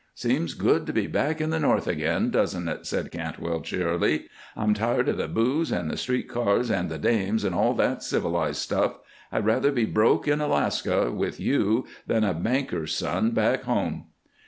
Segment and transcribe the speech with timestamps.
[0.15, 4.25] "Seems good to be back in the North again, doesn't it?" said Cantwell, cheerily.
[4.57, 8.01] "I'm tired of the booze, and the street cars, and the dames, and all that
[8.01, 8.97] civilized stuff.
[9.31, 14.05] I'd rather be broke in Alaska with you than a banker's son, back home."